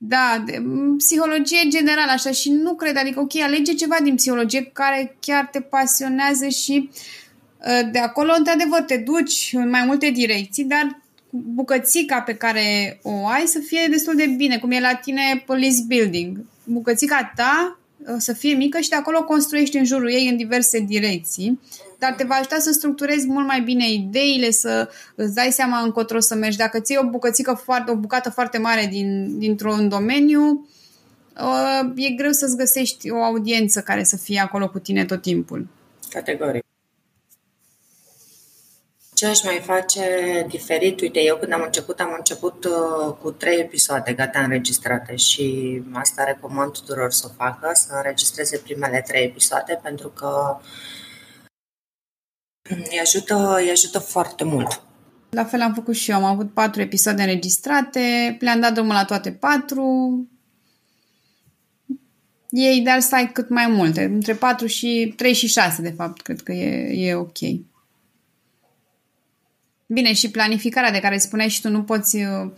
[0.04, 0.64] Da, de,
[0.98, 5.60] psihologie general, așa, și nu cred, adică, ok, alege ceva din psihologie care chiar te
[5.60, 12.34] pasionează și uh, de acolo, într-adevăr, te duci în mai multe direcții, dar bucățica pe
[12.34, 16.46] care o ai să fie destul de bine, cum e la tine pe list building.
[16.64, 20.80] Bucățica ta uh, să fie mică și de acolo construiești în jurul ei în diverse
[20.80, 21.60] direcții,
[22.02, 26.20] dar te va ajuta să structurezi mult mai bine ideile, să îți dai seama încotro
[26.20, 26.58] să mergi.
[26.58, 30.68] Dacă ții o bucățică foarte, o bucată foarte mare din, dintr-un domeniu,
[31.38, 35.68] uh, e greu să-ți găsești o audiență care să fie acolo cu tine tot timpul.
[36.10, 36.64] Categoric.
[39.14, 40.06] Ce aș mai face
[40.50, 41.02] diferit?
[41.02, 46.24] Uite, eu când am început, am început uh, cu trei episoade gata înregistrate și asta
[46.24, 50.58] recomand tuturor să o facă, să înregistreze primele trei episoade pentru că
[52.70, 54.84] îi ajută, îi ajută foarte mult.
[55.30, 56.18] La fel am făcut și eu.
[56.18, 59.86] Am avut patru episoade înregistrate, le-am dat drumul la toate patru.
[62.50, 66.22] E ideal să ai cât mai multe, între 4 și 3 și 6, de fapt,
[66.22, 67.38] cred că e, e ok.
[69.86, 72.52] Bine, și planificarea de care spuneai și tu, nu poți, uh,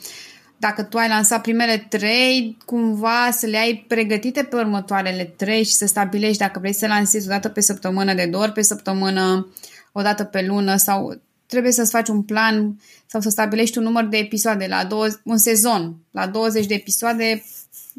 [0.57, 5.71] dacă tu ai lansat primele trei, cumva să le ai pregătite pe următoarele trei și
[5.71, 9.47] să stabilești dacă vrei să lansezi o dată pe săptămână, de două ori pe săptămână,
[9.95, 14.05] o dată pe lună sau trebuie să-ți faci un plan sau să stabilești un număr
[14.05, 17.43] de episoade, la două, un sezon, la 20 de episoade,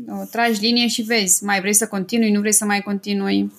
[0.08, 3.52] o tragi linie și vezi, mai vrei să continui, nu vrei să mai continui.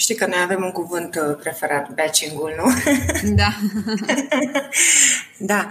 [0.00, 2.72] Știi că noi avem un cuvânt uh, preferat, batching-ul, nu?
[3.40, 3.48] Da.
[5.52, 5.68] da.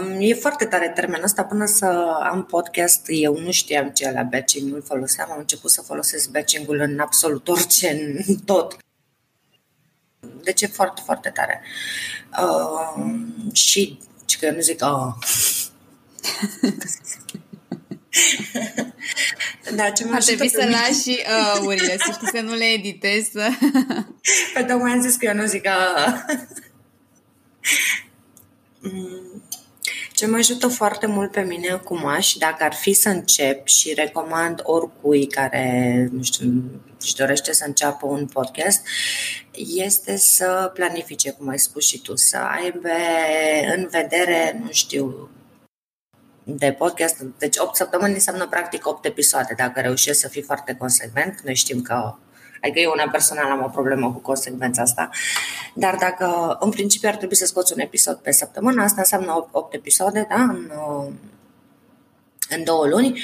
[0.00, 1.44] Um, e foarte tare termenul ăsta.
[1.44, 1.86] Până să
[2.30, 5.28] am podcast, eu nu știam ce la batching-ul foloseam.
[5.30, 8.76] Am început să folosesc batching-ul în absolut orice, în tot.
[10.20, 11.62] Deci e foarte, foarte tare.
[12.40, 13.04] Uh,
[13.52, 15.14] și, și că eu nu zic, oh.
[19.74, 23.30] Da, ce Ar trebui să lași uh, urile, să știi să nu le editezi.
[23.30, 23.48] Să...
[24.54, 25.70] Păi tocmai am zis că eu nu zic că...
[28.80, 29.22] Mm.
[30.18, 33.94] Ce mă ajută foarte mult pe mine acum și dacă ar fi să încep și
[33.94, 36.62] recomand oricui care, nu știu,
[37.00, 38.86] își dorește să înceapă un podcast,
[39.74, 42.88] este să planifice, cum ai spus și tu, să aibă
[43.76, 45.30] în vedere, nu știu,
[46.44, 47.16] de podcast.
[47.38, 49.54] Deci 8 săptămâni înseamnă practic 8 episoade.
[49.56, 52.14] Dacă reușești să fii foarte consecvent, noi știm că
[52.62, 55.10] Adică eu una personal am o problemă cu consecvența asta.
[55.74, 59.48] Dar dacă în principiu ar trebui să scoți un episod pe săptămână, asta înseamnă 8,
[59.54, 60.42] 8 episoade, da?
[60.42, 60.70] În,
[62.48, 63.22] în două luni.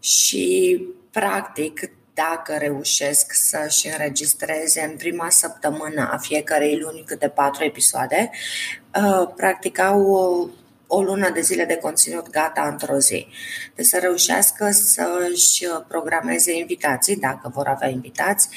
[0.00, 8.30] Și practic dacă reușesc să-și înregistreze în prima săptămână a fiecarei luni câte patru episoade,
[8.94, 10.50] uh, practic au
[10.92, 13.26] o lună de zile de conținut gata într-o zi.
[13.74, 18.48] Deci să reușească să-și programeze invitații, dacă vor avea invitați,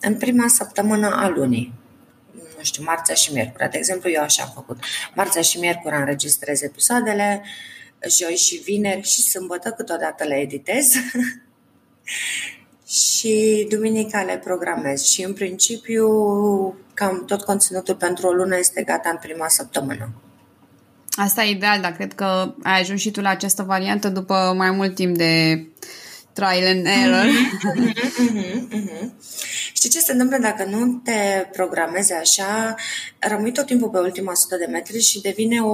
[0.00, 1.72] în prima săptămână a lunii.
[2.56, 3.70] Nu știu, marțea și miercuri.
[3.70, 4.78] De exemplu, eu așa am făcut.
[5.14, 7.42] Marțea și miercuri înregistrez episoadele,
[8.08, 10.92] joi și vineri și sâmbătă câteodată le editez
[13.00, 15.04] și duminica le programez.
[15.04, 16.08] Și în principiu,
[16.94, 20.10] cam tot conținutul pentru o lună este gata în prima săptămână.
[21.20, 24.70] Asta e ideal, dar cred că ai ajuns și tu la această variantă după mai
[24.70, 25.64] mult timp de
[26.32, 27.26] trial and error.
[27.26, 27.94] Mm-hmm,
[28.28, 29.12] mm-hmm, mm-hmm.
[29.72, 32.74] Știi ce se întâmplă dacă nu te programezi așa?
[33.18, 35.72] Rămâi tot timpul pe ultima sută de metri și devine o,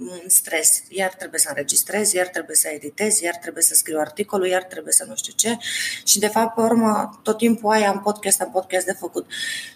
[0.00, 0.82] un stres.
[0.88, 4.92] Iar trebuie să înregistrezi, iar trebuie să editezi, iar trebuie să scriu articolul, iar trebuie
[4.92, 5.56] să nu știu ce.
[6.04, 9.26] Și de fapt, pe urmă, tot timpul ai am podcast, am podcast de făcut.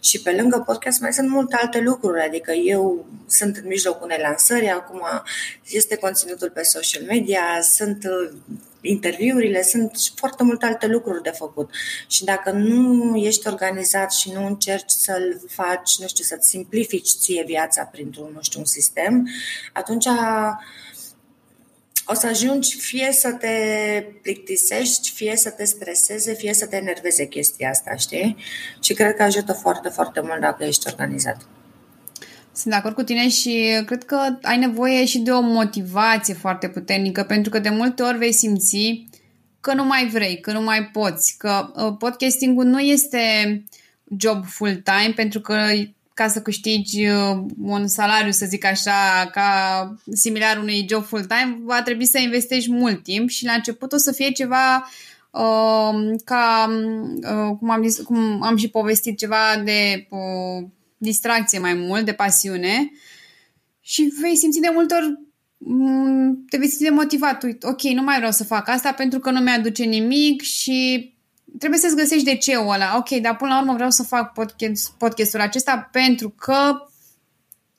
[0.01, 2.23] Și pe lângă podcast mai sunt multe alte lucruri.
[2.23, 5.03] Adică eu sunt în mijlocul unei lansări, acum
[5.71, 8.05] este conținutul pe social media, sunt
[8.81, 11.71] interviurile, sunt foarte multe alte lucruri de făcut.
[12.07, 17.45] Și dacă nu ești organizat și nu încerci să-l faci, nu știu, să-ți simplifici ție
[17.47, 19.29] viața printr-un, nu știu, un sistem,
[19.73, 20.07] atunci
[22.05, 23.57] o să ajungi fie să te
[24.23, 28.37] plictisești, fie să te streseze, fie să te enerveze chestia asta, știi?
[28.83, 31.47] Și cred că ajută foarte, foarte mult dacă ești organizat.
[32.53, 36.69] Sunt de acord cu tine și cred că ai nevoie și de o motivație foarte
[36.69, 39.07] puternică, pentru că de multe ori vei simți
[39.61, 43.19] că nu mai vrei, că nu mai poți, că uh, podcastingul nu este
[44.19, 45.57] job full-time, pentru că
[46.15, 49.51] ca să câștigi uh, un salariu, să zic așa, ca
[50.13, 54.13] similar unui job full-time, va trebui să investești mult timp și la început o să
[54.13, 54.77] fie ceva
[55.31, 56.69] uh, ca,
[57.23, 60.69] uh, cum, am zis, cum am și povestit, ceva de uh,
[61.01, 62.91] distracție mai mult, de pasiune
[63.81, 65.19] și vei simți de multe ori
[65.59, 67.43] mm, te vei simți demotivat.
[67.43, 71.11] Uite, ok, nu mai vreau să fac asta pentru că nu mi-aduce nimic și
[71.59, 72.97] trebuie să-ți găsești de ce ăla.
[72.97, 76.73] Ok, dar până la urmă vreau să fac podcast, podcastul acesta pentru că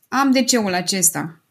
[0.07, 1.41] am de ceul acesta.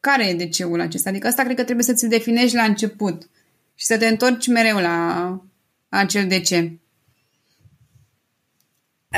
[0.00, 1.08] Care e de ceul acesta?
[1.08, 3.30] Adică asta cred că trebuie să ți-l definești la început
[3.74, 5.40] și să te întorci mereu la
[5.88, 6.78] acel de ce?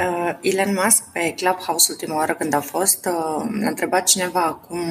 [0.00, 4.86] Uh, Elon Musk pe Clubhouse ultima oară când a fost, uh, l-a întrebat cineva cum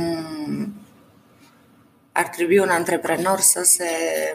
[2.12, 3.88] ar trebui un antreprenor să se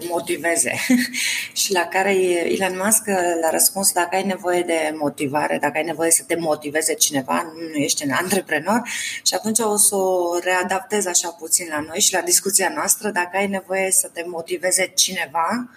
[0.08, 0.74] motiveze.
[1.60, 2.12] și la care
[2.52, 3.06] Elon Musk
[3.40, 7.74] l-a răspuns, dacă ai nevoie de motivare, dacă ai nevoie să te motiveze cineva, nu
[7.74, 8.82] ești un antreprenor.
[9.22, 13.36] Și atunci o să o readaptez așa puțin la noi și la discuția noastră, dacă
[13.36, 15.70] ai nevoie să te motiveze cineva,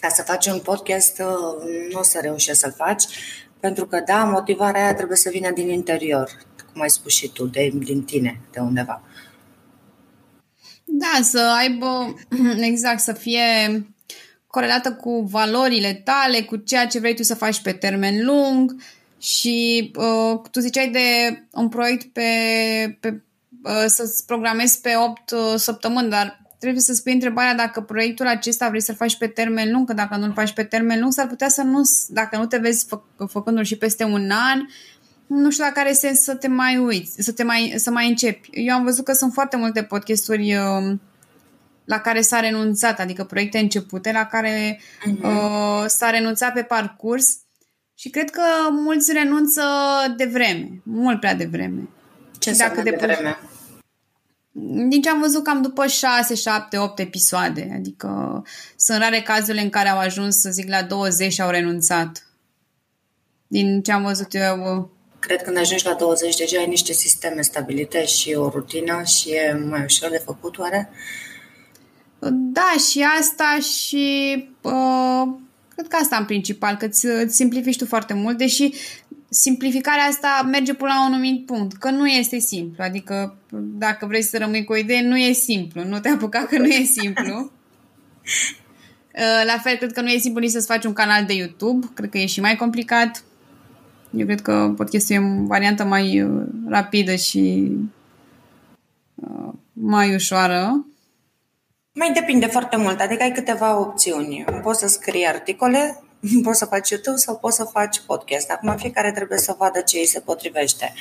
[0.00, 1.18] ca să faci un podcast,
[1.90, 3.04] nu o să reușești să-l faci,
[3.62, 6.30] pentru că, da, motivarea aia trebuie să vină din interior,
[6.72, 9.02] cum ai spus și tu, de, din tine, de undeva.
[10.84, 12.14] Da, să aibă,
[12.70, 13.42] exact, să fie
[14.46, 18.76] corelată cu valorile tale, cu ceea ce vrei tu să faci pe termen lung
[19.18, 22.22] și uh, tu ziceai de un proiect pe,
[23.00, 23.22] pe
[23.64, 28.68] uh, să-ți programezi pe 8 uh, săptămâni, dar trebuie să spui întrebarea dacă proiectul acesta
[28.68, 31.48] vrei să-l faci pe termen lung, că dacă nu-l faci pe termen lung, s-ar putea
[31.48, 34.60] să nu, dacă nu te vezi fă, făcându-l și peste un an,
[35.26, 38.48] nu știu dacă are sens să te mai uiți, să, te mai, să mai începi.
[38.52, 40.96] Eu am văzut că sunt foarte multe podcasturi uh,
[41.84, 45.22] la care s-a renunțat, adică proiecte începute la care uh-huh.
[45.22, 47.38] uh, s-a renunțat pe parcurs
[47.94, 49.62] și cred că mulți renunță
[50.16, 51.88] de vreme, mult prea de vreme.
[52.38, 53.38] Ce dacă de vreme?
[54.88, 57.72] Din ce am văzut, cam după 6, 7, 8 episoade.
[57.76, 58.42] Adică
[58.76, 62.26] sunt rare cazurile în care au ajuns, să zic, la 20 și au renunțat.
[63.46, 67.42] Din ce am văzut eu, Cred că când ajungi la 20 deja ai niște sisteme
[67.42, 70.90] stabilite și o rutină și e mai ușor de făcut, oare?
[72.30, 75.22] Da, și asta și uh,
[75.74, 78.72] cred că asta în principal, că îți, îți simplifici tu foarte mult, deși
[79.32, 82.84] simplificarea asta merge până la un anumit punct, că nu este simplu.
[82.84, 83.36] Adică
[83.78, 85.84] dacă vrei să rămâi cu o idee, nu e simplu.
[85.84, 87.50] Nu te apuca că nu e simplu.
[89.14, 91.86] Uh, la fel, cred că nu e simplu nici să-ți faci un canal de YouTube.
[91.94, 93.24] Cred că e și mai complicat.
[94.16, 97.72] Eu cred că podcastul e o variantă mai uh, rapidă și
[99.14, 100.86] uh, mai ușoară.
[101.92, 104.44] Mai depinde foarte mult, adică ai câteva opțiuni.
[104.62, 106.01] Poți să scrii articole,
[106.44, 108.50] poți să faci YouTube sau poți să faci podcast.
[108.50, 110.92] Acum fiecare trebuie să vadă ce îi se potrivește.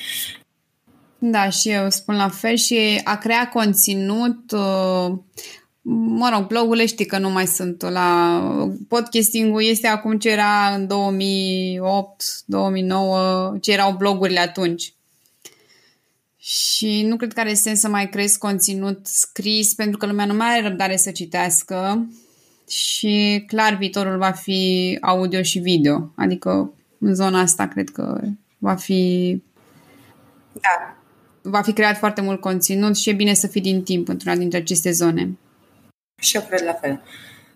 [1.17, 5.11] Da, și eu spun la fel și a crea conținut uh,
[5.93, 8.67] Mă rog, blogurile știi că nu mai sunt la...
[8.87, 14.93] Podcastingul este acum ce era în 2008, 2009, ce erau blogurile atunci.
[16.37, 20.33] Și nu cred că are sens să mai crezi conținut scris pentru că lumea nu
[20.33, 22.07] mai are răbdare să citească
[22.71, 26.11] și clar viitorul va fi audio și video.
[26.15, 28.19] Adică în zona asta cred că
[28.57, 29.41] va fi
[30.51, 30.95] da.
[31.41, 34.57] va fi creat foarte mult conținut și e bine să fii din timp într-una dintre
[34.57, 35.37] aceste zone.
[36.21, 37.01] Și eu cred la fel.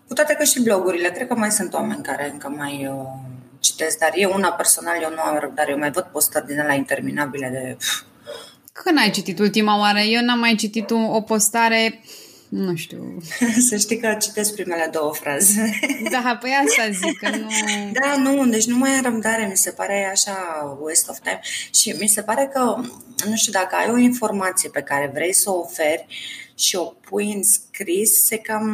[0.08, 3.06] Cu toate că și blogurile, cred că mai sunt oameni care încă mai uh,
[3.60, 6.74] citesc, dar eu una personal, eu nu am răbdare, eu mai văd postări din la
[6.74, 7.76] interminabile de...
[8.72, 9.98] Când ai citit ultima oară?
[9.98, 12.00] Eu n-am mai citit o postare
[12.48, 13.22] nu știu.
[13.68, 15.78] Să știi că citesc primele două fraze.
[16.10, 17.48] Da, păi asta zic, că nu...
[17.92, 20.36] Da, nu, deci nu mai am răbdare, mi se pare așa
[20.80, 21.40] waste of time.
[21.74, 22.80] Și mi se pare că,
[23.28, 26.06] nu știu, dacă ai o informație pe care vrei să o oferi
[26.54, 28.66] și o pui în scris, se cam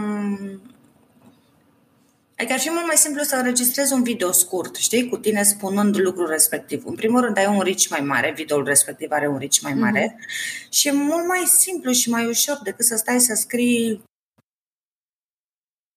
[2.43, 5.97] Adică ar fi mult mai simplu să înregistrezi un video scurt, știi, cu tine spunând
[5.99, 6.83] lucrul respectiv.
[6.87, 10.17] În primul rând ai un reach mai mare, videoul respectiv are un reach mai mare
[10.17, 10.69] mm-hmm.
[10.71, 14.03] și e mult mai simplu și mai ușor decât să stai să scrii.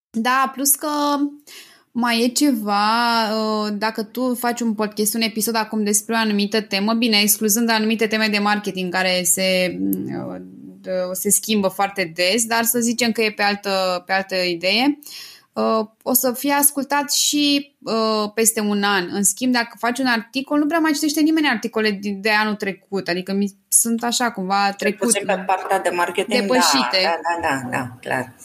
[0.09, 0.87] Da, plus că
[1.91, 6.61] mai e ceva, uh, dacă tu faci un podcast, un episod acum despre o anumită
[6.61, 12.63] temă, bine, excluzând anumite teme de marketing care se, uh, se schimbă foarte des, dar
[12.63, 15.34] să zicem că e pe altă, pe altă idee, uh, uh,
[16.03, 19.07] o să fie ascultat și uh, peste un an.
[19.11, 22.55] În schimb, dacă faci un articol, nu prea mai citește nimeni articole de, de anul
[22.55, 23.07] trecut.
[23.07, 25.07] Adică mi, sunt așa cumva trecut.
[25.07, 26.99] Puțin pe partea de marketing, depășite.
[27.03, 28.35] Da, da, da, da, da, clar.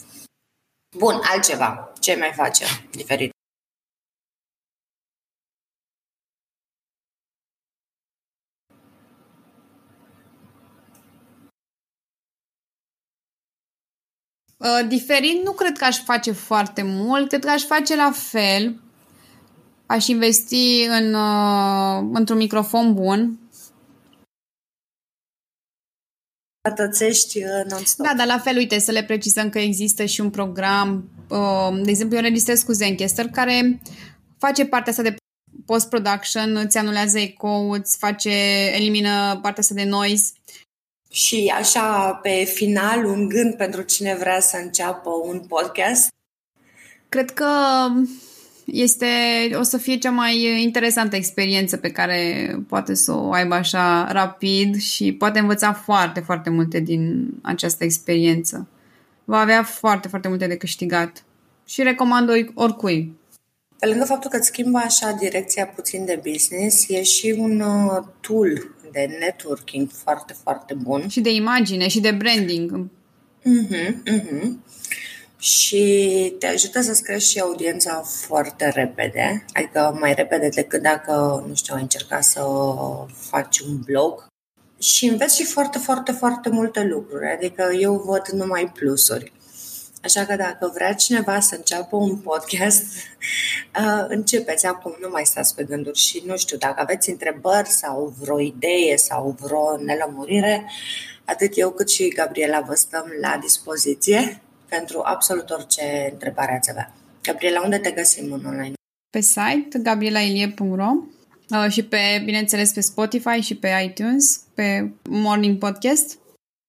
[0.97, 1.91] Bun, altceva.
[1.99, 3.31] Ce mai face diferit?
[14.87, 18.81] Diferit nu cred că aș face foarte mult, cred că aș face la fel.
[19.85, 23.39] Aș investi în, uh, într-un microfon bun.
[26.61, 28.05] Atățești uh, non-stop.
[28.05, 31.89] Da, dar la fel, uite, să le precizăm că există și un program, uh, de
[31.89, 33.81] exemplu, eu înregistrez cu Zencaster, care
[34.37, 35.15] face partea asta de
[35.65, 38.31] post-production, îți anulează eco îți face,
[38.75, 40.31] elimină partea asta de noise
[41.11, 46.09] și așa, pe final, un gând pentru cine vrea să înceapă un podcast?
[47.09, 47.47] Cred că
[48.65, 49.05] este,
[49.53, 54.79] o să fie cea mai interesantă experiență pe care poate să o aibă așa rapid
[54.79, 58.67] și poate învăța foarte, foarte multe din această experiență.
[59.23, 61.23] Va avea foarte, foarte multe de câștigat
[61.65, 63.19] și recomand oricui.
[63.81, 68.03] Pe lângă faptul că îți schimbă așa direcția puțin de business, e și un uh,
[68.19, 71.07] tool de networking foarte, foarte bun.
[71.07, 72.89] Și de imagine și de branding.
[73.39, 74.49] Uh-huh, uh-huh.
[75.37, 81.55] Și te ajută să-ți crești și audiența foarte repede, adică mai repede decât dacă, nu
[81.55, 82.41] știu, ai încercat să
[83.29, 84.25] faci un blog.
[84.79, 89.31] Și înveți și foarte, foarte, foarte multe lucruri, adică eu văd numai plusuri.
[90.03, 92.83] Așa că dacă vrea cineva să înceapă un podcast,
[93.79, 98.13] uh, începeți acum, nu mai stați pe gânduri și nu știu, dacă aveți întrebări sau
[98.19, 100.65] vreo idee sau vreo nelămurire,
[101.25, 106.93] atât eu cât și Gabriela vă stăm la dispoziție pentru absolut orice întrebare ați avea.
[107.23, 108.73] Gabriela, unde te găsim în online?
[109.09, 110.89] Pe site gabrielailie.ro
[111.49, 116.19] uh, și pe, bineînțeles, pe Spotify și pe iTunes, pe Morning Podcast.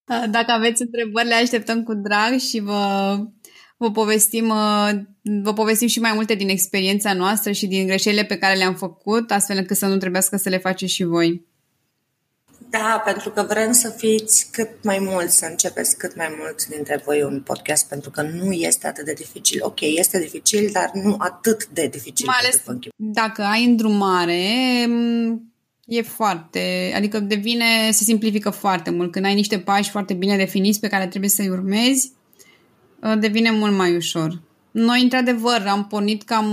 [0.08, 3.16] Uh, dacă aveți întrebări, le așteptăm cu drag și vă,
[3.76, 4.90] vă, povestim, uh,
[5.42, 9.30] vă povestim și mai multe din experiența noastră și din greșelile pe care le-am făcut,
[9.30, 11.50] astfel încât să nu trebuiască să le faceți și voi.
[12.70, 17.02] Da, pentru că vrem să fiți cât mai mulți, să începeți cât mai mulți dintre
[17.04, 19.58] voi un podcast, pentru că nu este atât de dificil.
[19.62, 22.26] Ok, este dificil, dar nu atât de dificil.
[22.26, 22.62] Mai ales
[22.96, 24.42] dacă ai îndrumare,
[25.86, 29.12] e foarte, adică devine, se simplifică foarte mult.
[29.12, 32.12] Când ai niște pași foarte bine definiți pe care trebuie să-i urmezi,
[33.02, 34.40] ă, devine mult mai ușor.
[34.70, 36.46] Noi, într-adevăr, am pornit cam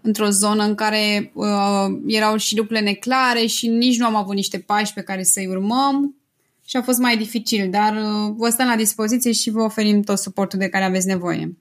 [0.00, 4.58] într-o zonă în care uh, erau și lucrurile neclare și nici nu am avut niște
[4.58, 6.16] pași pe care să-i urmăm
[6.64, 10.18] și a fost mai dificil, dar uh, vă stăm la dispoziție și vă oferim tot
[10.18, 11.56] suportul de care aveți nevoie.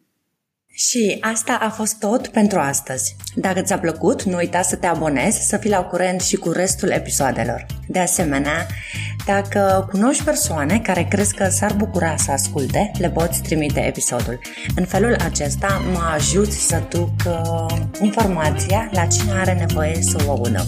[0.78, 3.16] Și asta a fost tot pentru astăzi.
[3.36, 6.90] Dacă ți-a plăcut, nu uita să te abonezi, să fii la curent și cu restul
[6.90, 7.66] episoadelor.
[7.88, 8.68] De asemenea,
[9.26, 14.40] dacă cunoști persoane care crezi că s-ar bucura să asculte, le poți trimite episodul.
[14.76, 20.32] În felul acesta mă ajuți să duc uh, informația la cine are nevoie să o
[20.32, 20.66] audă.